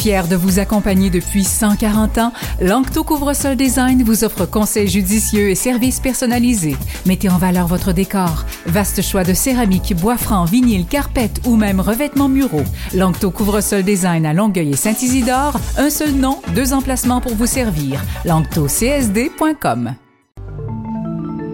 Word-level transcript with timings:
Fier 0.00 0.26
de 0.28 0.34
vous 0.34 0.58
accompagner 0.58 1.10
depuis 1.10 1.44
140 1.44 2.16
ans, 2.16 2.32
Lancto 2.62 3.04
Couvre-sol 3.04 3.54
Design 3.54 4.02
vous 4.02 4.24
offre 4.24 4.46
conseils 4.46 4.88
judicieux 4.88 5.50
et 5.50 5.54
services 5.54 6.00
personnalisés. 6.00 6.76
Mettez 7.04 7.28
en 7.28 7.36
valeur 7.36 7.66
votre 7.66 7.92
décor. 7.92 8.46
Vaste 8.64 9.02
choix 9.02 9.24
de 9.24 9.34
céramique, 9.34 9.94
bois 9.94 10.16
franc, 10.16 10.46
vinyle, 10.46 10.86
carpette 10.86 11.42
ou 11.44 11.54
même 11.54 11.80
revêtements 11.80 12.30
muraux. 12.30 12.64
Lancto 12.94 13.30
Couvre-sol 13.30 13.82
Design 13.82 14.24
à 14.24 14.32
Longueuil 14.32 14.70
et 14.70 14.76
Saint-Isidore. 14.76 15.60
Un 15.76 15.90
seul 15.90 16.12
nom, 16.12 16.38
deux 16.54 16.72
emplacements 16.72 17.20
pour 17.20 17.34
vous 17.34 17.44
servir. 17.44 18.02
LanctoCSD.com. 18.24 19.96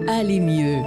Allez 0.07 0.39
mieux. 0.39 0.77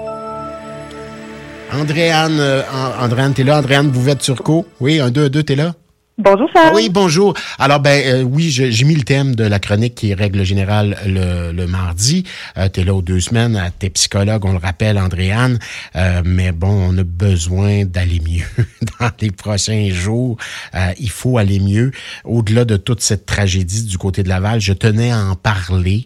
Andréane, 1.74 2.40
euh, 2.40 2.62
Andréane, 2.98 3.34
t'es 3.34 3.44
là? 3.44 3.58
Andréane 3.58 3.90
Bouvette-Turcot? 3.90 4.64
Oui, 4.80 4.98
un, 4.98 5.10
deux, 5.10 5.28
deux, 5.28 5.42
t'es 5.42 5.56
là? 5.56 5.74
Bonjour, 6.22 6.50
Charles. 6.52 6.74
Oui, 6.74 6.90
bonjour. 6.90 7.34
Alors, 7.58 7.80
ben 7.80 8.02
euh, 8.04 8.22
oui, 8.22 8.50
j'ai 8.50 8.84
mis 8.84 8.94
le 8.94 9.04
thème 9.04 9.34
de 9.34 9.44
la 9.44 9.58
chronique 9.58 9.94
qui 9.94 10.10
est 10.10 10.14
règle 10.14 10.44
générale 10.44 10.98
le, 11.06 11.66
mardi. 11.66 12.24
Euh, 12.58 12.68
tu 12.68 12.84
là 12.84 12.94
aux 12.94 13.00
deux 13.00 13.20
semaines, 13.20 13.58
t'es 13.78 13.88
psychologue, 13.88 14.44
on 14.44 14.52
le 14.52 14.58
rappelle, 14.58 14.98
Andréane. 14.98 15.58
Euh, 15.96 16.20
mais 16.22 16.52
bon, 16.52 16.90
on 16.90 16.98
a 16.98 17.04
besoin 17.04 17.86
d'aller 17.86 18.20
mieux 18.20 18.44
dans 19.00 19.10
les 19.20 19.30
prochains 19.30 19.88
jours. 19.90 20.36
Euh, 20.74 20.92
il 20.98 21.10
faut 21.10 21.38
aller 21.38 21.58
mieux. 21.58 21.90
Au-delà 22.24 22.66
de 22.66 22.76
toute 22.76 23.00
cette 23.00 23.24
tragédie 23.24 23.84
du 23.84 23.96
côté 23.96 24.22
de 24.22 24.28
Laval, 24.28 24.60
je 24.60 24.74
tenais 24.74 25.12
à 25.12 25.24
en 25.24 25.36
parler. 25.36 26.04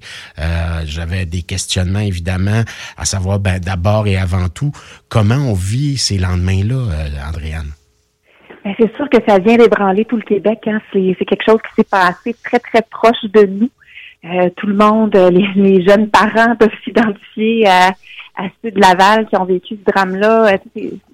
J'avais 0.87 1.27
des 1.27 1.43
questionnements, 1.43 1.99
évidemment, 2.01 2.63
à 2.97 3.05
savoir, 3.05 3.41
ben, 3.41 3.59
d'abord 3.59 4.07
et 4.07 4.17
avant 4.17 4.49
tout, 4.49 4.71
comment 5.09 5.37
on 5.37 5.55
vit 5.55 5.99
ces 5.99 6.19
lendemains-là, 6.19 6.87
Andréane? 7.29 7.73
Ben, 8.65 8.75
c'est 8.79 8.97
sûr 8.97 9.09
que 9.11 9.19
ça 9.29 9.39
vient 9.39 9.57
d'ébranler 9.57 10.07
tout 10.07 10.17
le 10.17 10.23
Québec. 10.23 10.61
Hein. 10.67 10.81
C'est, 10.93 11.15
quelque 11.27 11.45
chose 11.45 11.61
qui 11.69 11.75
s'est 11.77 11.89
passé 11.89 12.35
très, 12.43 12.59
très 12.59 12.83
proche 12.83 13.23
de 13.25 13.45
nous. 13.45 13.71
Euh, 14.25 14.49
tout 14.57 14.67
le 14.67 14.75
monde, 14.75 15.15
euh, 15.17 15.31
les, 15.31 15.85
jeunes 15.85 16.09
parents 16.09 16.57
peuvent 16.57 16.71
s'identifier 16.83 17.67
à, 17.69 17.89
à, 18.37 18.45
ceux 18.63 18.71
de 18.71 18.81
Laval 18.81 19.27
qui 19.27 19.37
ont 19.37 19.45
vécu 19.45 19.77
ce 19.77 19.93
drame-là. 19.93 20.55
Euh, 20.55 20.57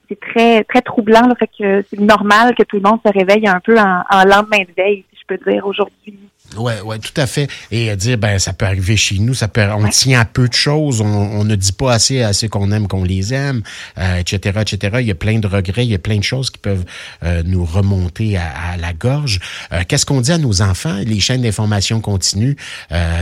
c'est, 0.08 0.20
très, 0.20 0.62
très 0.64 0.80
troublant. 0.80 1.26
Là, 1.26 1.34
fait 1.34 1.50
que 1.58 1.84
c'est 1.90 2.00
normal 2.00 2.54
que 2.54 2.62
tout 2.62 2.76
le 2.76 2.82
monde 2.82 3.00
se 3.04 3.12
réveille 3.12 3.48
un 3.48 3.58
peu 3.58 3.76
en, 3.78 4.02
en 4.10 4.24
lendemain 4.24 4.58
de 4.58 4.74
veille, 4.76 5.04
si 5.12 5.20
je 5.20 5.26
peux 5.26 5.50
dire, 5.50 5.66
aujourd'hui. 5.66 6.18
Oui, 6.56 6.72
ouais, 6.84 6.98
tout 6.98 7.12
à 7.16 7.26
fait. 7.26 7.48
Et 7.70 7.94
dire, 7.94 8.18
ben, 8.18 8.38
ça 8.40 8.52
peut 8.52 8.66
arriver 8.66 8.96
chez 8.96 9.18
nous, 9.18 9.34
ça 9.34 9.46
peut, 9.46 9.62
on 9.72 9.88
tient 9.88 10.20
à 10.20 10.24
peu 10.24 10.48
de 10.48 10.52
choses, 10.52 11.00
on, 11.00 11.44
ne 11.44 11.54
dit 11.54 11.72
pas 11.72 11.92
assez 11.92 12.22
à 12.22 12.32
ceux 12.32 12.48
qu'on 12.48 12.72
aime 12.72 12.88
qu'on 12.88 13.04
les 13.04 13.32
aime, 13.32 13.62
etc., 13.96 14.56
euh, 14.56 14.60
etc. 14.62 14.96
Il 15.00 15.06
y 15.06 15.12
a 15.12 15.14
plein 15.14 15.38
de 15.38 15.46
regrets, 15.46 15.86
il 15.86 15.90
y 15.90 15.94
a 15.94 15.98
plein 15.98 16.18
de 16.18 16.24
choses 16.24 16.50
qui 16.50 16.58
peuvent 16.58 16.84
euh, 17.22 17.42
nous 17.44 17.64
remonter 17.64 18.36
à, 18.36 18.76
la 18.76 18.92
gorge. 18.92 19.38
Euh, 19.72 19.82
qu'est-ce 19.86 20.04
qu'on 20.04 20.20
dit 20.20 20.32
à 20.32 20.38
nos 20.38 20.60
enfants? 20.60 20.98
Les 21.06 21.20
chaînes 21.20 21.42
d'information 21.42 22.00
continues 22.00 22.56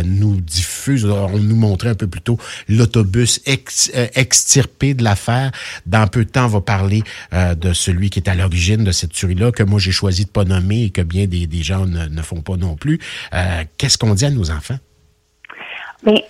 nous 0.05 0.41
diffusent, 0.41 1.05
on 1.05 1.39
nous 1.39 1.57
montrait 1.57 1.91
un 1.91 1.95
peu 1.95 2.07
plus 2.07 2.21
tôt 2.21 2.39
l'autobus 2.69 3.41
extirpé 3.47 4.95
de 4.95 5.05
l'affaire. 5.05 5.53
Dans 5.87 6.07
peu 6.07 6.25
de 6.25 6.31
temps, 6.31 6.47
on 6.47 6.49
va 6.49 6.61
parler 6.61 7.03
de 7.33 7.73
celui 7.73 8.11
qui 8.11 8.21
est 8.21 8.29
à 8.29 8.35
l'origine 8.35 8.85
de 8.85 8.93
cette 8.93 9.13
tuerie-là, 9.13 9.53
que 9.53 9.63
moi 9.63 9.79
j'ai 9.79 9.93
choisi 9.93 10.25
de 10.25 10.31
pas 10.31 10.45
nommer 10.45 10.85
et 10.85 10.91
que 10.91 11.03
bien 11.03 11.27
des, 11.27 11.47
des 11.47 11.63
gens 11.63 11.87
ne, 11.87 12.07
ne 12.07 12.23
font 12.23 12.41
pas 12.41 12.57
non 12.57 12.77
plus. 12.77 12.99
Euh, 13.35 13.65
qu'est-ce 13.77 13.99
qu'on 13.99 14.15
dit 14.15 14.25
à 14.25 14.31
nos 14.31 14.51
enfants? 14.51 14.79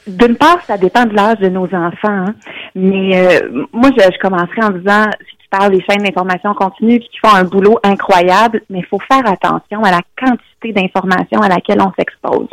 D'une 0.06 0.36
part, 0.36 0.62
ça 0.66 0.78
dépend 0.78 1.04
de 1.04 1.14
l'âge 1.14 1.38
de 1.38 1.48
nos 1.48 1.66
enfants. 1.66 2.08
Hein. 2.08 2.34
Mais 2.74 3.16
euh, 3.16 3.64
moi, 3.72 3.90
je, 3.96 4.18
commencerai 4.18 4.62
en 4.62 4.70
disant, 4.70 5.04
si 5.28 5.36
tu 5.36 5.48
parles 5.50 5.72
des 5.72 5.84
chaînes 5.84 6.02
d'information 6.02 6.54
continue 6.54 7.00
qui 7.00 7.18
font 7.22 7.34
un 7.34 7.44
boulot 7.44 7.78
incroyable, 7.84 8.62
mais 8.70 8.78
il 8.78 8.86
faut 8.86 8.98
faire 9.00 9.26
attention 9.30 9.82
à 9.84 9.90
la 9.90 10.00
quantité 10.18 10.72
d'informations 10.72 11.40
à 11.40 11.48
laquelle 11.48 11.82
on 11.82 11.92
s'expose. 11.98 12.48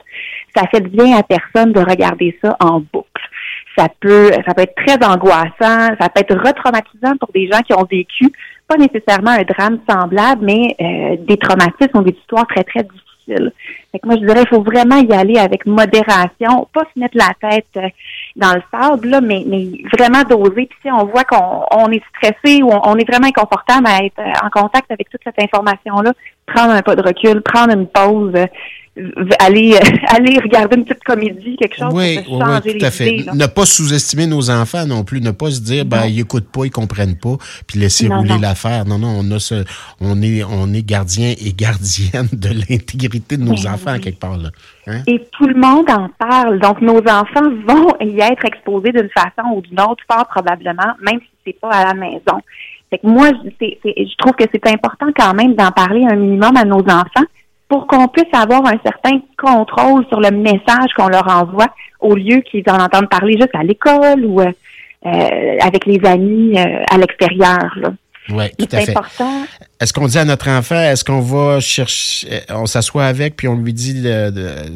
Ça 0.55 0.63
fait 0.67 0.81
bien 0.81 1.17
à 1.17 1.23
personne 1.23 1.71
de 1.71 1.79
regarder 1.79 2.37
ça 2.43 2.55
en 2.59 2.81
boucle. 2.81 3.07
Ça 3.77 3.87
peut, 3.99 4.31
ça 4.45 4.53
peut 4.53 4.63
être 4.63 4.75
très 4.85 5.05
angoissant, 5.05 5.95
ça 5.99 6.09
peut 6.09 6.21
être 6.21 6.35
retraumatisant 6.35 7.17
pour 7.19 7.29
des 7.33 7.49
gens 7.51 7.59
qui 7.59 7.73
ont 7.73 7.85
vécu 7.89 8.31
pas 8.67 8.77
nécessairement 8.77 9.31
un 9.31 9.43
drame 9.43 9.79
semblable, 9.87 10.45
mais 10.45 10.75
euh, 10.81 11.17
des 11.25 11.37
traumatismes 11.37 11.99
ou 11.99 12.03
des 12.03 12.17
histoires 12.17 12.47
très, 12.47 12.63
très 12.63 12.83
difficiles 12.83 13.04
moi, 13.27 14.15
je 14.15 14.25
dirais, 14.25 14.43
il 14.43 14.47
faut 14.47 14.61
vraiment 14.61 14.97
y 14.97 15.13
aller 15.13 15.37
avec 15.37 15.65
modération, 15.65 16.67
pas 16.73 16.83
se 16.93 16.99
mettre 16.99 17.17
la 17.17 17.49
tête 17.49 17.65
euh, 17.77 17.89
dans 18.35 18.53
le 18.53 18.61
sable, 18.71 19.19
mais, 19.23 19.43
vraiment 19.97 20.23
doser. 20.23 20.67
Puis 20.67 20.77
si 20.81 20.91
on 20.91 21.05
voit 21.05 21.23
qu'on 21.23 21.91
est 21.91 22.03
stressé 22.15 22.61
ou 22.61 22.69
on, 22.71 22.95
est 22.95 23.09
vraiment 23.09 23.27
inconfortable 23.27 23.87
à 23.87 24.03
être 24.03 24.21
en 24.43 24.49
contact 24.49 24.91
avec 24.91 25.09
toute 25.09 25.21
cette 25.23 25.41
information-là, 25.41 26.13
prendre 26.45 26.71
un 26.71 26.81
pas 26.81 26.95
de 26.95 27.01
recul, 27.01 27.41
prendre 27.41 27.73
une 27.73 27.87
pause, 27.87 28.33
euh, 28.35 28.45
aller 29.39 29.77
aller 30.07 30.39
regarder 30.39 30.77
une 30.77 30.85
petite 30.85 31.03
comédie, 31.03 31.57
quelque 31.57 31.77
chose 31.77 31.91
oui, 31.93 32.19
pour 32.23 32.41
changer 32.41 32.61
oui, 32.65 32.77
tout 32.77 32.85
à 32.85 32.91
fait. 32.91 33.25
Ne 33.33 33.45
pas 33.47 33.65
sous-estimer 33.65 34.27
nos 34.27 34.49
enfants 34.49 34.85
non 34.85 35.03
plus, 35.03 35.21
ne 35.21 35.31
pas 35.31 35.51
se 35.51 35.61
dire 35.61 35.85
ben 35.85 36.05
ils 36.05 36.21
écoutent 36.21 36.49
pas, 36.49 36.65
ils 36.65 36.71
comprennent 36.71 37.17
pas, 37.17 37.35
puis 37.67 37.79
laisser 37.79 38.07
rouler 38.07 38.37
l'affaire. 38.39 38.85
Non 38.85 38.97
non, 38.97 39.17
on 39.19 39.31
a 39.31 39.39
ce 39.39 39.65
on 39.99 40.21
est 40.21 40.43
on 40.43 40.73
est 40.73 40.85
gardien 40.85 41.33
et 41.37 41.53
gardienne 41.53 42.29
de 42.31 42.49
l'intégrité 42.69 43.37
de 43.37 43.43
nos 43.43 43.55
ben 43.55 43.73
enfants 43.73 43.99
quelque 43.99 44.19
part 44.19 44.37
là. 44.37 44.49
Hein? 44.87 45.01
Et 45.07 45.21
tout 45.31 45.47
le 45.47 45.55
monde 45.55 45.89
en 45.89 46.09
parle. 46.17 46.59
Donc 46.59 46.81
nos 46.81 46.99
enfants 46.99 47.49
vont 47.67 47.95
y 48.01 48.19
être 48.21 48.45
exposés 48.45 48.91
d'une 48.91 49.09
façon 49.09 49.55
ou 49.55 49.61
d'une 49.61 49.79
autre, 49.81 50.03
fort 50.09 50.27
probablement, 50.27 50.93
même 51.01 51.19
si 51.19 51.29
c'est 51.45 51.59
pas 51.59 51.69
à 51.69 51.85
la 51.87 51.93
maison. 51.93 52.39
Fait 52.89 52.99
que 52.99 53.07
moi, 53.07 53.29
je 53.59 54.17
trouve 54.17 54.33
que 54.33 54.45
c'est 54.53 54.67
important 54.67 55.07
quand 55.17 55.33
même 55.33 55.55
d'en 55.55 55.71
parler 55.71 56.05
un 56.07 56.15
minimum 56.15 56.55
à 56.55 56.63
nos 56.63 56.81
enfants 56.81 57.25
pour 57.75 57.87
qu'on 57.87 58.07
puisse 58.07 58.33
avoir 58.33 58.65
un 58.65 58.79
certain 58.85 59.19
contrôle 59.37 60.05
sur 60.07 60.21
le 60.21 60.31
message 60.31 60.93
qu'on 60.95 61.09
leur 61.09 61.27
envoie 61.27 61.67
au 61.99 62.15
lieu 62.15 62.39
qu'ils 62.39 62.63
en 62.69 62.79
entendent 62.79 63.09
parler 63.09 63.33
juste 63.33 63.53
à 63.53 63.63
l'école 63.63 64.23
ou 64.23 64.39
euh, 64.39 64.45
euh 65.05 65.57
avec 65.61 65.85
les 65.85 65.99
amis 66.07 66.57
euh, 66.57 66.83
à 66.89 66.97
l'extérieur. 66.97 67.75
Oui, 68.29 68.45
tout 68.57 68.65
à 68.71 68.79
fait. 68.79 68.91
important. 68.91 69.45
Est-ce 69.81 69.91
qu'on 69.91 70.07
dit 70.07 70.17
à 70.17 70.23
notre 70.23 70.49
enfant, 70.49 70.79
est-ce 70.79 71.03
qu'on 71.03 71.19
va 71.19 71.59
chercher, 71.59 72.27
on 72.49 72.65
s'assoit 72.65 73.05
avec, 73.05 73.35
puis 73.35 73.49
on 73.49 73.55
lui 73.55 73.73
dit, 73.73 74.03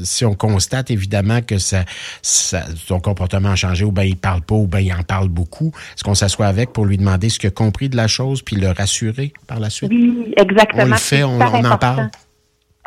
si 0.03 0.25
on 0.25 0.35
constate 0.35 0.91
évidemment 0.91 1.41
que 1.41 1.57
ça, 1.57 1.85
son 2.21 2.99
comportement 2.99 3.49
a 3.49 3.55
changé, 3.55 3.85
ou 3.85 3.91
bien 3.91 4.03
il 4.03 4.17
parle 4.17 4.41
pas, 4.41 4.55
ou 4.55 4.67
bien 4.67 4.81
il 4.81 4.93
en 4.93 5.01
parle 5.01 5.29
beaucoup, 5.29 5.71
est-ce 5.95 6.03
qu'on 6.03 6.15
s'assoit 6.15 6.45
avec 6.45 6.73
pour 6.73 6.85
lui 6.85 6.97
demander 6.97 7.29
ce 7.29 7.39
qu'il 7.39 7.47
a 7.47 7.51
compris 7.51 7.89
de 7.89 7.95
la 7.95 8.07
chose, 8.07 8.43
puis 8.43 8.57
le 8.57 8.69
rassurer 8.69 9.33
par 9.47 9.59
la 9.59 9.71
suite? 9.71 9.89
Oui, 9.89 10.31
exactement. 10.37 10.83
On 10.83 10.87
le 10.87 10.95
fait, 10.95 11.23
on 11.23 11.39
en 11.39 11.77
parle 11.77 12.11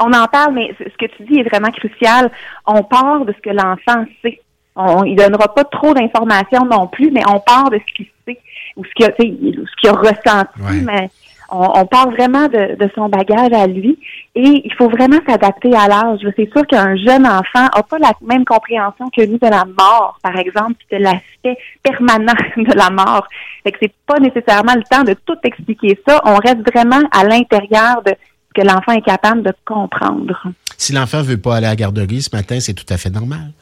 on 0.01 0.13
en 0.13 0.27
parle, 0.27 0.55
mais 0.55 0.75
ce 0.79 0.97
que 0.97 1.11
tu 1.17 1.23
dis 1.25 1.41
est 1.41 1.49
vraiment 1.49 1.71
crucial. 1.71 2.31
On 2.67 2.83
part 2.83 3.25
de 3.25 3.33
ce 3.33 3.41
que 3.41 3.51
l'enfant 3.51 4.05
sait. 4.23 4.41
On, 4.75 5.05
il 5.05 5.17
donnera 5.17 5.53
pas 5.53 5.65
trop 5.65 5.93
d'informations 5.93 6.65
non 6.65 6.87
plus, 6.87 7.11
mais 7.11 7.23
on 7.29 7.41
part 7.41 7.71
de 7.71 7.79
ce 7.79 7.95
qu'il 7.95 8.07
sait 8.27 8.41
ou 8.77 8.85
ce 8.85 8.91
qu'il 8.95 9.05
a, 9.05 9.11
ce 9.11 9.81
qu'il 9.81 9.91
a 9.91 9.93
ressenti. 9.93 10.85
Mais 10.85 11.11
on, 11.55 11.85
part 11.85 12.11
vraiment 12.11 12.49
de, 12.49 12.91
son 12.95 13.09
bagage 13.09 13.53
à 13.53 13.67
lui 13.67 13.99
et 14.35 14.63
il 14.65 14.73
faut 14.75 14.89
vraiment 14.89 15.19
s'adapter 15.29 15.75
à 15.77 15.87
l'âge. 15.87 16.21
C'est 16.37 16.51
sûr 16.51 16.67
qu'un 16.67 16.97
jeune 16.97 17.27
enfant 17.27 17.69
n'a 17.75 17.83
pas 17.83 17.99
la 17.99 18.13
même 18.23 18.47
compréhension 18.47 19.11
que 19.15 19.27
nous 19.27 19.37
de 19.37 19.49
la 19.49 19.67
mort, 19.67 20.19
par 20.23 20.37
exemple, 20.39 20.77
de 20.91 20.97
l'aspect 20.97 21.59
permanent 21.83 22.33
de 22.57 22.75
la 22.75 22.89
mort. 22.89 23.29
Fait 23.63 23.73
que 23.73 23.79
c'est 23.83 23.95
pas 24.07 24.19
nécessairement 24.19 24.75
le 24.75 24.85
temps 24.85 25.05
de 25.05 25.15
tout 25.27 25.37
expliquer 25.45 26.01
ça. 26.09 26.23
On 26.25 26.37
reste 26.37 26.67
vraiment 26.73 27.03
à 27.13 27.25
l'intérieur 27.25 28.03
de 28.07 28.15
que 28.55 28.63
l'enfant 28.63 28.93
est 28.93 29.05
capable 29.05 29.43
de 29.43 29.53
comprendre. 29.65 30.43
Si 30.77 30.93
l'enfant 30.93 31.23
veut 31.23 31.39
pas 31.39 31.57
aller 31.57 31.67
à 31.67 31.71
la 31.71 31.77
garderie 31.77 32.23
ce 32.23 32.35
matin, 32.35 32.59
c'est 32.61 32.75
tout 32.75 32.93
à 32.93 32.97
fait 32.97 33.11
normal. 33.11 33.53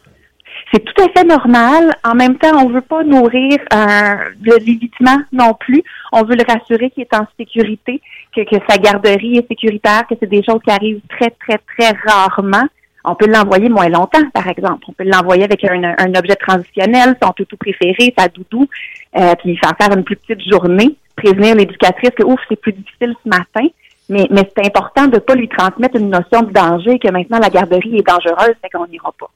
C'est 0.73 0.85
tout 0.85 1.03
à 1.03 1.09
fait 1.09 1.27
normal. 1.27 1.93
En 2.05 2.15
même 2.15 2.39
temps, 2.39 2.65
on 2.65 2.69
veut 2.69 2.81
pas 2.81 3.03
nourrir 3.03 3.59
euh, 3.73 4.15
le 4.43 4.57
l'évitement 4.59 5.19
non 5.33 5.55
plus. 5.55 5.83
On 6.13 6.23
veut 6.23 6.37
le 6.37 6.45
rassurer 6.47 6.91
qu'il 6.91 7.03
est 7.03 7.15
en 7.15 7.27
sécurité, 7.39 8.01
que, 8.35 8.43
sa 8.69 8.79
garderie 8.79 9.39
est 9.39 9.49
sécuritaire, 9.49 10.07
que 10.09 10.15
c'est 10.21 10.31
des 10.31 10.43
choses 10.43 10.61
qui 10.65 10.71
arrivent 10.71 11.01
très, 11.09 11.31
très, 11.31 11.59
très 11.77 11.97
rarement. 12.07 12.67
On 13.05 13.15
peut 13.15 13.27
l'envoyer 13.27 13.69
moins 13.69 13.89
longtemps, 13.89 14.29
par 14.33 14.47
exemple. 14.47 14.85
On 14.89 14.93
peut 14.93 15.05
l'envoyer 15.05 15.45
avec 15.45 15.65
un, 15.65 16.15
objet 16.15 16.37
transitionnel, 16.37 17.17
son 17.21 17.31
toutou 17.31 17.57
préféré, 17.57 18.15
sa 18.17 18.29
doudou, 18.29 18.69
euh, 19.17 19.35
puis 19.43 19.57
faire 19.57 19.73
faire 19.81 19.97
une 19.97 20.05
plus 20.05 20.17
petite 20.17 20.49
journée, 20.49 20.97
prévenir 21.17 21.57
l'éducatrice 21.57 22.11
que 22.11 22.23
ouf, 22.23 22.39
c'est 22.49 22.61
plus 22.61 22.73
difficile 22.73 23.15
ce 23.25 23.29
matin. 23.29 23.67
Mais, 24.11 24.27
mais 24.31 24.51
c'est 24.55 24.67
important 24.67 25.07
de 25.07 25.15
ne 25.15 25.19
pas 25.21 25.35
lui 25.35 25.49
transmettre 25.49 25.97
une 25.97 26.11
notion 26.11 26.43
de 26.43 26.53
danger, 26.53 26.99
que 26.99 27.11
maintenant 27.11 27.39
la 27.39 27.49
garderie 27.49 27.97
est 27.97 28.07
dangereuse, 28.07 28.57
c'est 28.63 28.69
qu'on 28.71 28.87
n'ira 28.87 29.13
pas. 29.19 29.31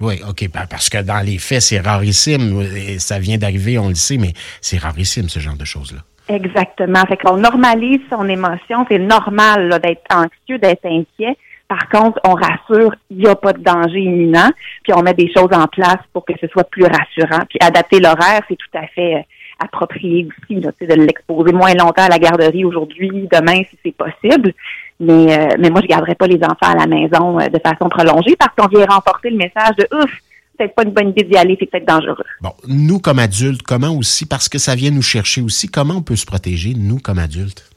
Oui, 0.00 0.20
OK, 0.28 0.48
parce 0.52 0.88
que 0.88 1.02
dans 1.02 1.24
les 1.24 1.38
faits, 1.38 1.62
c'est 1.62 1.80
rarissime. 1.80 2.62
Ça 2.98 3.18
vient 3.18 3.38
d'arriver, 3.38 3.78
on 3.78 3.88
le 3.88 3.94
sait, 3.94 4.18
mais 4.18 4.32
c'est 4.60 4.78
rarissime, 4.78 5.28
ce 5.28 5.40
genre 5.40 5.56
de 5.56 5.64
choses-là. 5.64 6.00
Exactement. 6.28 7.02
Fait 7.06 7.16
qu'on 7.16 7.36
normalise 7.36 8.00
son 8.10 8.28
émotion. 8.28 8.84
C'est 8.90 8.98
normal 8.98 9.80
d'être 9.82 10.04
anxieux, 10.10 10.58
d'être 10.58 10.84
inquiet. 10.84 11.36
Par 11.68 11.88
contre, 11.88 12.20
on 12.24 12.34
rassure, 12.34 12.94
il 13.10 13.18
n'y 13.18 13.26
a 13.26 13.34
pas 13.34 13.54
de 13.54 13.62
danger 13.62 14.00
imminent, 14.00 14.50
puis 14.82 14.92
on 14.94 15.02
met 15.02 15.14
des 15.14 15.32
choses 15.34 15.48
en 15.52 15.66
place 15.68 16.02
pour 16.12 16.24
que 16.26 16.34
ce 16.38 16.46
soit 16.48 16.64
plus 16.64 16.84
rassurant. 16.84 17.44
Puis 17.48 17.58
adapter 17.62 17.98
l'horaire, 17.98 18.42
c'est 18.46 18.56
tout 18.56 18.78
à 18.78 18.86
fait 18.88 19.14
euh, 19.14 19.22
approprié 19.62 20.26
aussi, 20.26 20.60
là, 20.60 20.70
de 20.80 20.94
l'exposer 20.94 21.52
moins 21.52 21.74
longtemps 21.74 22.04
à 22.04 22.08
la 22.08 22.18
garderie 22.18 22.64
aujourd'hui, 22.64 23.28
demain, 23.30 23.62
si 23.70 23.78
c'est 23.84 23.94
possible. 23.94 24.52
Mais, 25.00 25.36
euh, 25.36 25.56
mais 25.58 25.70
moi, 25.70 25.80
je 25.82 25.88
garderai 25.88 26.14
pas 26.14 26.26
les 26.26 26.42
enfants 26.42 26.72
à 26.72 26.76
la 26.76 26.86
maison 26.86 27.40
euh, 27.40 27.48
de 27.48 27.58
façon 27.58 27.88
prolongée 27.88 28.36
parce 28.36 28.54
qu'on 28.56 28.68
vient 28.68 28.86
renforcer 28.86 29.30
le 29.30 29.36
message 29.36 29.76
de 29.76 29.88
ouf, 29.96 30.10
c'est 30.58 30.74
pas 30.74 30.84
une 30.84 30.90
bonne 30.92 31.08
idée 31.08 31.24
d'y 31.24 31.36
aller, 31.36 31.56
c'est 31.58 31.70
peut-être 31.70 31.88
dangereux. 31.88 32.24
Bon, 32.40 32.52
nous 32.68 33.00
comme 33.00 33.18
adultes, 33.18 33.62
comment 33.62 33.96
aussi, 33.96 34.26
parce 34.26 34.48
que 34.48 34.58
ça 34.58 34.74
vient 34.74 34.90
nous 34.90 35.02
chercher 35.02 35.40
aussi, 35.42 35.68
comment 35.68 35.94
on 35.94 36.02
peut 36.02 36.16
se 36.16 36.26
protéger, 36.26 36.74
nous 36.76 36.98
comme 36.98 37.18
adultes? 37.18 37.68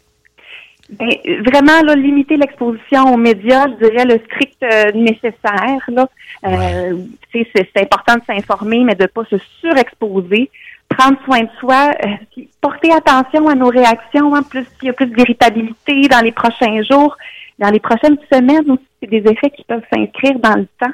Ben, 0.89 1.09
vraiment, 1.43 1.81
là, 1.81 1.95
limiter 1.95 2.37
l'exposition 2.37 3.11
aux 3.11 3.17
médias, 3.17 3.67
je 3.67 3.87
dirais 3.87 4.05
le 4.05 4.19
strict 4.25 4.61
euh, 4.61 4.91
nécessaire. 4.91 5.81
Là. 5.87 6.07
Euh, 6.45 6.97
c'est, 7.31 7.47
c'est 7.53 7.81
important 7.81 8.15
de 8.15 8.21
s'informer, 8.27 8.83
mais 8.83 8.93
de 8.93 9.03
ne 9.03 9.07
pas 9.07 9.25
se 9.25 9.37
surexposer. 9.59 10.51
Prendre 10.97 11.17
soin 11.25 11.41
de 11.41 11.49
soi, 11.59 11.91
euh, 12.05 12.43
porter 12.61 12.91
attention 12.91 13.47
à 13.47 13.55
nos 13.55 13.69
réactions. 13.69 14.33
Hein, 14.35 14.43
plus 14.43 14.65
il 14.81 14.87
y 14.87 14.89
a 14.89 14.93
plus 14.93 15.07
d'irritabilité 15.07 16.07
dans 16.07 16.21
les 16.21 16.31
prochains 16.31 16.81
jours, 16.83 17.17
dans 17.59 17.69
les 17.69 17.79
prochaines 17.79 18.17
semaines 18.31 18.69
aussi, 18.69 18.87
c'est 19.01 19.09
des 19.09 19.29
effets 19.29 19.49
qui 19.49 19.63
peuvent 19.63 19.83
s'inscrire 19.93 20.39
dans 20.39 20.55
le 20.55 20.67
temps. 20.79 20.93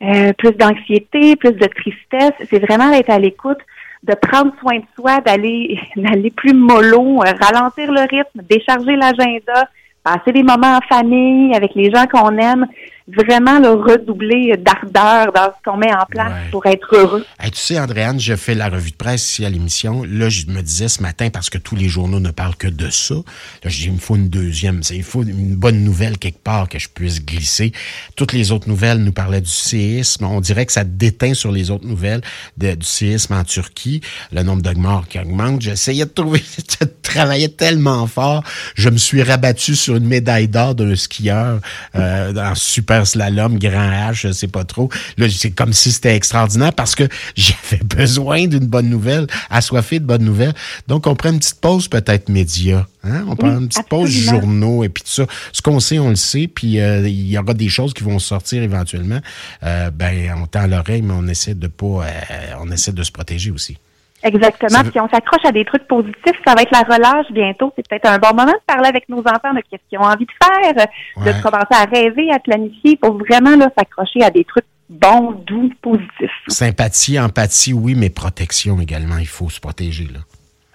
Euh, 0.00 0.32
plus 0.34 0.52
d'anxiété, 0.52 1.34
plus 1.34 1.52
de 1.52 1.66
tristesse. 1.66 2.32
C'est 2.48 2.60
vraiment 2.60 2.90
d'être 2.90 3.10
à 3.10 3.18
l'écoute 3.18 3.58
de 4.04 4.14
prendre 4.14 4.52
soin 4.60 4.76
de 4.78 4.84
soi, 4.96 5.20
d'aller 5.20 5.80
d'aller 5.96 6.30
plus 6.30 6.54
mollo, 6.54 7.20
euh, 7.22 7.32
ralentir 7.40 7.90
le 7.90 8.02
rythme, 8.02 8.42
décharger 8.48 8.94
l'agenda, 8.94 9.68
passer 10.08 10.32
des 10.32 10.42
moments 10.42 10.78
en 10.78 10.80
famille 10.88 11.54
avec 11.54 11.74
les 11.74 11.90
gens 11.90 12.06
qu'on 12.06 12.36
aime, 12.38 12.66
vraiment 13.08 13.58
le 13.58 13.70
redoubler 13.70 14.54
d'ardeur 14.58 15.32
dans 15.32 15.46
ce 15.46 15.62
qu'on 15.64 15.78
met 15.78 15.92
en 15.92 16.04
place 16.08 16.32
pour 16.50 16.66
être 16.66 16.94
heureux. 16.94 17.24
tu 17.42 17.50
sais, 17.54 17.80
Andréane, 17.80 18.20
je 18.20 18.36
fais 18.36 18.54
la 18.54 18.68
revue 18.68 18.90
de 18.90 18.96
presse 18.96 19.30
ici 19.30 19.44
à 19.46 19.50
l'émission. 19.50 20.02
Là, 20.04 20.28
je 20.28 20.46
me 20.46 20.60
disais 20.60 20.88
ce 20.88 21.02
matin, 21.02 21.30
parce 21.30 21.48
que 21.48 21.58
tous 21.58 21.74
les 21.74 21.88
journaux 21.88 22.20
ne 22.20 22.30
parlent 22.30 22.56
que 22.56 22.68
de 22.68 22.90
ça, 22.90 23.14
là, 23.14 23.70
je 23.70 23.78
dis, 23.78 23.86
il 23.86 23.92
me 23.94 23.98
faut 23.98 24.16
une 24.16 24.28
deuxième. 24.28 24.82
Il 24.90 25.02
faut 25.02 25.22
une 25.22 25.56
bonne 25.56 25.82
nouvelle 25.82 26.18
quelque 26.18 26.42
part 26.42 26.68
que 26.68 26.78
je 26.78 26.88
puisse 26.88 27.24
glisser. 27.24 27.72
Toutes 28.14 28.32
les 28.32 28.52
autres 28.52 28.68
nouvelles 28.68 28.98
nous 28.98 29.12
parlaient 29.12 29.40
du 29.40 29.50
séisme. 29.50 30.26
On 30.26 30.40
dirait 30.40 30.66
que 30.66 30.72
ça 30.72 30.84
déteint 30.84 31.34
sur 31.34 31.50
les 31.50 31.70
autres 31.70 31.86
nouvelles 31.86 32.20
du 32.58 32.74
séisme 32.82 33.34
en 33.34 33.44
Turquie, 33.44 34.02
le 34.32 34.42
nombre 34.42 34.62
de 34.62 34.78
morts 34.78 35.08
qui 35.08 35.18
augmente. 35.18 35.62
J'essayais 35.62 36.04
de 36.04 36.10
trouver, 36.10 36.42
je 36.58 36.84
travaillais 37.08 37.48
tellement 37.48 38.06
fort. 38.06 38.42
Je 38.74 38.88
me 38.88 38.98
suis 38.98 39.22
rabattu 39.22 39.74
sur 39.74 39.96
une 39.96 40.06
médaille 40.06 40.48
d'or 40.48 40.74
d'un 40.74 40.94
skieur 40.96 41.60
euh, 41.94 42.32
dans 42.32 42.54
super 42.54 43.06
slalom, 43.06 43.58
grand 43.58 43.90
H, 43.90 44.14
je 44.14 44.32
sais 44.32 44.48
pas 44.48 44.64
trop. 44.64 44.88
Là, 45.16 45.26
c'est 45.30 45.50
comme 45.50 45.72
si 45.72 45.92
c'était 45.92 46.14
extraordinaire 46.14 46.72
parce 46.72 46.94
que 46.94 47.04
j'avais 47.36 47.82
besoin 47.84 48.46
d'une 48.46 48.66
bonne 48.66 48.88
nouvelle, 48.88 49.26
assoiffé 49.50 50.00
de 50.00 50.04
bonnes 50.04 50.24
nouvelles. 50.24 50.54
Donc, 50.86 51.06
on 51.06 51.14
prend 51.14 51.30
une 51.30 51.38
petite 51.38 51.60
pause 51.60 51.88
peut-être 51.88 52.28
média. 52.28 52.86
Hein? 53.04 53.24
On 53.28 53.36
prend 53.36 53.58
une 53.58 53.68
petite 53.68 53.88
pause 53.88 54.10
journaux 54.10 54.84
et 54.84 54.88
puis 54.88 55.02
tout 55.02 55.10
ça. 55.10 55.26
Ce 55.52 55.62
qu'on 55.62 55.80
sait, 55.80 55.98
on 55.98 56.10
le 56.10 56.16
sait. 56.16 56.48
Puis 56.48 56.80
euh, 56.80 57.08
il 57.08 57.28
y 57.28 57.38
aura 57.38 57.54
des 57.54 57.68
choses 57.68 57.94
qui 57.94 58.04
vont 58.04 58.18
sortir 58.18 58.62
éventuellement. 58.62 59.20
Euh, 59.62 59.90
ben, 59.90 60.34
on 60.36 60.46
tend 60.46 60.66
l'oreille, 60.66 61.02
mais 61.02 61.14
on 61.14 61.26
essaie 61.26 61.54
de 61.54 61.68
pas, 61.68 61.86
euh, 61.86 62.54
on 62.60 62.70
essaie 62.70 62.92
de 62.92 63.02
se 63.02 63.12
protéger 63.12 63.50
aussi. 63.50 63.78
Exactement. 64.22 64.82
Puis 64.90 65.00
on 65.00 65.08
s'accroche 65.08 65.44
à 65.44 65.52
des 65.52 65.64
trucs 65.64 65.86
positifs. 65.86 66.40
Ça 66.46 66.54
va 66.54 66.62
être 66.62 66.72
la 66.72 66.82
relâche 66.82 67.30
bientôt. 67.30 67.72
C'est 67.76 67.86
peut-être 67.88 68.08
un 68.08 68.18
bon 68.18 68.34
moment 68.34 68.52
de 68.52 68.64
parler 68.66 68.88
avec 68.88 69.08
nos 69.08 69.20
enfants 69.20 69.54
de 69.54 69.62
ce 69.70 69.76
qu'ils 69.88 69.98
ont 69.98 70.02
envie 70.02 70.26
de 70.26 70.32
faire, 70.42 70.86
de 71.16 71.42
commencer 71.42 71.66
à 71.70 71.84
rêver, 71.84 72.30
à 72.32 72.38
planifier 72.38 72.96
pour 72.96 73.16
vraiment 73.16 73.56
là 73.56 73.68
s'accrocher 73.76 74.22
à 74.22 74.30
des 74.30 74.44
trucs 74.44 74.66
bons, 74.88 75.32
doux, 75.46 75.70
positifs. 75.82 76.30
Sympathie, 76.48 77.20
empathie, 77.20 77.72
oui, 77.72 77.94
mais 77.94 78.10
protection 78.10 78.80
également. 78.80 79.18
Il 79.18 79.28
faut 79.28 79.50
se 79.50 79.60
protéger 79.60 80.04
là. 80.04 80.20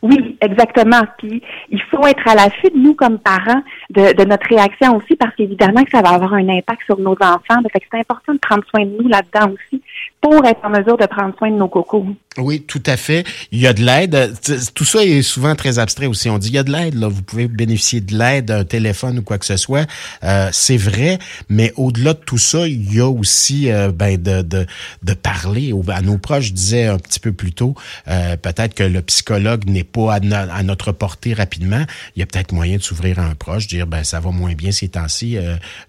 Oui, 0.03 0.37
exactement. 0.41 1.01
Puis 1.17 1.41
il 1.69 1.81
faut 1.83 2.05
être 2.05 2.27
à 2.27 2.35
l'affût 2.35 2.69
de 2.69 2.77
nous 2.77 2.93
comme 2.93 3.19
parents 3.19 3.63
de, 3.89 4.13
de 4.13 4.25
notre 4.25 4.47
réaction 4.49 4.97
aussi, 4.97 5.15
parce 5.15 5.33
qu'évidemment 5.33 5.81
que 5.83 5.91
ça 5.91 6.01
va 6.01 6.09
avoir 6.09 6.33
un 6.33 6.49
impact 6.49 6.81
sur 6.85 6.99
nos 6.99 7.13
enfants. 7.13 7.61
Fait 7.71 7.79
que 7.79 7.85
c'est 7.89 7.99
important 7.99 8.33
de 8.33 8.39
prendre 8.39 8.63
soin 8.69 8.85
de 8.85 8.97
nous 9.01 9.07
là-dedans 9.07 9.53
aussi 9.53 9.81
pour 10.19 10.45
être 10.45 10.59
en 10.63 10.69
mesure 10.71 10.97
de 10.97 11.05
prendre 11.05 11.33
soin 11.37 11.49
de 11.49 11.55
nos 11.55 11.69
cocos. 11.69 12.05
Oui, 12.37 12.61
tout 12.61 12.81
à 12.87 12.97
fait. 12.97 13.25
Il 13.51 13.59
y 13.59 13.67
a 13.67 13.73
de 13.73 13.83
l'aide. 13.83 14.33
Tout 14.73 14.85
ça 14.85 15.03
est 15.03 15.21
souvent 15.21 15.55
très 15.55 15.77
abstrait 15.77 16.07
aussi. 16.07 16.29
On 16.29 16.39
dit 16.39 16.47
il 16.47 16.55
y 16.55 16.57
a 16.57 16.63
de 16.63 16.71
l'aide, 16.71 16.95
là. 16.95 17.07
Vous 17.07 17.21
pouvez 17.21 17.47
bénéficier 17.47 18.01
de 18.01 18.17
l'aide, 18.17 18.45
d'un 18.45 18.63
téléphone 18.63 19.19
ou 19.19 19.21
quoi 19.21 19.37
que 19.37 19.45
ce 19.45 19.57
soit. 19.57 19.87
Euh, 20.23 20.49
c'est 20.51 20.77
vrai, 20.77 21.19
mais 21.49 21.73
au-delà 21.75 22.13
de 22.13 22.19
tout 22.19 22.39
ça, 22.39 22.67
il 22.67 22.93
y 22.93 22.99
a 22.99 23.07
aussi 23.07 23.71
euh, 23.71 23.91
ben, 23.91 24.21
de, 24.21 24.41
de, 24.41 24.65
de 25.03 25.13
parler 25.13 25.73
à 25.89 26.01
nos 26.01 26.17
proches. 26.17 26.45
Je 26.45 26.53
disais 26.53 26.85
un 26.85 26.97
petit 26.97 27.19
peu 27.19 27.33
plus 27.33 27.53
tôt, 27.53 27.75
euh, 28.07 28.35
peut-être 28.35 28.73
que 28.73 28.83
le 28.83 29.01
psychologue 29.03 29.69
n'est 29.69 29.83
pas 29.83 30.15
à, 30.15 30.63
notre 30.63 30.91
portée 30.91 31.33
rapidement. 31.33 31.85
Il 32.15 32.19
y 32.19 32.23
a 32.23 32.25
peut-être 32.25 32.51
moyen 32.51 32.77
de 32.77 32.81
s'ouvrir 32.81 33.19
à 33.19 33.25
un 33.25 33.35
proche, 33.35 33.67
dire 33.67 33.85
ben 33.85 34.03
ça 34.03 34.19
va 34.19 34.31
moins 34.31 34.53
bien 34.53 34.71
ces 34.71 34.87
temps-ci. 34.87 35.37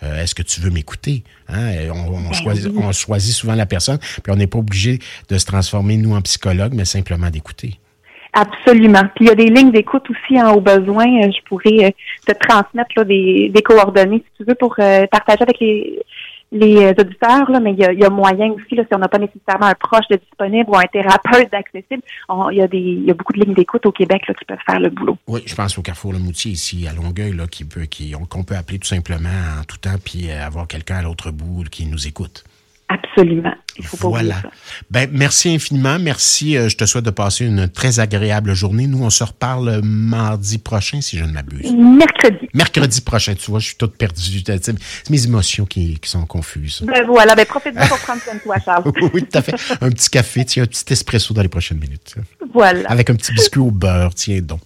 Est-ce 0.03 0.35
que 0.35 0.43
tu 0.43 0.61
veux 0.61 0.71
m'écouter? 0.71 1.23
Hein? 1.49 1.89
On, 1.93 2.15
on, 2.15 2.21
ben 2.21 2.33
choisit, 2.33 2.71
on 2.77 2.93
choisit 2.93 3.35
souvent 3.35 3.55
la 3.55 3.67
personne. 3.67 3.99
Puis 3.99 4.33
on 4.33 4.37
n'est 4.37 4.47
pas 4.47 4.59
obligé 4.59 4.99
de 5.29 5.39
se 5.39 5.45
transformer, 5.45 5.97
nous, 5.97 6.15
en 6.15 6.23
psychologue, 6.23 6.34
mais 6.73 6.85
simplement 6.85 7.31
d'écouter. 7.31 7.79
Absolument. 8.35 9.03
Puis 9.15 9.27
il 9.27 9.29
y 9.29 9.31
a 9.31 9.35
des 9.37 9.47
lignes 9.47 9.71
d'écoute 9.71 10.05
aussi 10.11 10.41
en 10.41 10.47
hein, 10.47 10.53
au 10.53 10.61
besoin. 10.61 11.07
Euh, 11.07 11.31
je 11.31 11.43
pourrais 11.49 11.87
euh, 11.87 11.91
te 12.27 12.33
transmettre 12.33 12.91
là, 12.97 13.05
des, 13.05 13.63
coordonnées, 13.65 14.25
si 14.27 14.37
tu 14.39 14.45
veux, 14.45 14.57
pour 14.57 14.75
euh, 14.81 15.07
partager 15.07 15.43
avec 15.43 15.61
les, 15.61 16.01
les 16.51 16.89
auditeurs, 16.99 17.49
là, 17.49 17.61
mais 17.61 17.75
il 17.79 17.79
y, 17.79 18.05
a, 18.05 18.11
moyen 18.11 18.51
aussi, 18.51 18.75
là, 18.75 18.83
si 18.83 18.95
on 18.95 18.99
n'a 18.99 19.07
pas 19.07 19.19
nécessairement 19.19 19.67
un 19.67 19.75
proche 19.75 20.09
de 20.11 20.17
disponible 20.17 20.69
ou 20.69 20.77
un 20.77 20.83
thérapeute 20.93 21.51
d'accessible, 21.53 22.03
il 22.51 22.57
y 22.57 22.63
a 22.63 22.67
des 22.67 22.79
il 22.79 23.05
y 23.05 23.11
a 23.11 23.15
beaucoup 23.15 23.33
de 23.35 23.41
lignes 23.41 23.55
d'écoute 23.55 23.87
au 23.87 23.93
Québec 23.93 24.23
là, 24.27 24.35
qui 24.35 24.45
peuvent 24.45 24.59
faire 24.67 24.81
le 24.81 24.91
boulot. 24.91 25.17
Oui, 25.29 25.43
je 25.47 25.55
pense 25.55 25.79
au 25.79 25.83
Carrefour 25.83 26.13
Le 26.13 26.19
Moutier 26.19 26.51
ici 26.51 26.89
à 26.89 26.93
Longueuil, 26.93 27.33
là, 27.33 27.47
qui 27.47 27.65
peut, 27.65 27.85
qui, 27.85 28.15
qu'on 28.29 28.43
peut 28.43 28.57
appeler 28.57 28.81
tout 28.81 28.89
simplement 28.89 29.29
en 29.61 29.65
tout 29.65 29.79
temps, 29.79 29.99
puis 30.05 30.31
avoir 30.33 30.67
quelqu'un 30.67 30.97
à 30.97 31.03
l'autre 31.03 31.31
bout 31.31 31.65
qui 31.71 31.87
nous 31.87 32.09
écoute. 32.09 32.45
Absolument. 32.95 33.55
Il 33.79 33.85
faut 33.85 33.97
pas 33.97 34.09
voilà. 34.09 34.35
Ça. 34.43 34.51
Ben, 34.91 35.09
merci 35.13 35.53
infiniment. 35.53 35.99
Merci. 35.99 36.57
Euh, 36.57 36.69
je 36.69 36.77
te 36.77 36.85
souhaite 36.85 37.05
de 37.05 37.11
passer 37.11 37.45
une 37.45 37.69
très 37.69 37.99
agréable 37.99 38.55
journée. 38.55 38.87
Nous, 38.87 39.03
on 39.03 39.11
se 39.11 39.25
reparle 39.25 39.81
mardi 39.83 40.59
prochain, 40.59 41.01
si 41.01 41.19
je 41.19 41.25
ne 41.25 41.33
m'abuse. 41.33 41.73
Mercredi. 41.73 42.49
Mercredi 42.55 43.01
prochain. 43.01 43.35
Tu 43.35 43.51
vois, 43.51 43.59
je 43.59 43.67
suis 43.67 43.77
toute 43.77 43.97
perdue. 43.97 44.23
C'est 44.47 45.11
mes 45.11 45.25
émotions 45.25 45.67
qui, 45.67 45.99
qui 45.99 46.09
sont 46.09 46.25
confuses. 46.27 46.83
Ben 46.87 47.05
voilà. 47.07 47.35
Ben, 47.35 47.47
profite-en 47.47 47.87
pour 47.87 47.99
prendre 47.99 48.23
soin 48.23 48.35
de 48.35 48.41
toi, 48.41 48.57
Charles. 48.65 48.85
oui, 49.13 49.25
tout 49.25 49.39
à 49.39 49.43
fait. 49.43 49.55
Un 49.81 49.91
petit 49.91 50.11
café, 50.11 50.45
tiens, 50.45 50.63
un 50.63 50.67
petit 50.67 50.93
espresso 50.93 51.35
dans 51.35 51.43
les 51.43 51.49
prochaines 51.49 51.79
minutes. 51.79 52.15
Voilà. 52.53 52.89
Avec 52.89 53.11
un 53.11 53.17
petit 53.17 53.33
biscuit 53.33 53.61
au 53.61 53.71
beurre, 53.71 54.15
tiens 54.15 54.41
donc. 54.41 54.61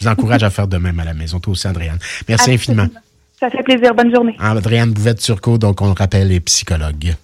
Je 0.00 0.04
vous 0.04 0.10
encourage 0.10 0.42
à 0.42 0.50
faire 0.50 0.68
de 0.68 0.78
même 0.78 0.98
à 1.00 1.04
la 1.04 1.14
maison. 1.14 1.38
Toi 1.38 1.52
aussi, 1.52 1.66
Andréane. 1.66 1.98
Merci 2.28 2.52
infiniment. 2.52 2.88
Ça 3.38 3.50
fait 3.50 3.62
plaisir. 3.62 3.94
Bonne 3.94 4.12
journée. 4.12 4.36
Adrienne 4.38 4.92
Bouvette-Turcot, 4.92 5.58
donc 5.58 5.80
on 5.80 5.86
le 5.86 5.92
rappelle, 5.92 6.32
est 6.32 6.40
psychologue. 6.40 7.14